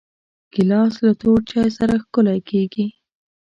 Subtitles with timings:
[0.53, 2.85] ګیلاس له تور چای سره ښکلی کېږي.